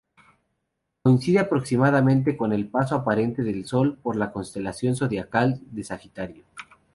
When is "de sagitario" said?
5.69-6.43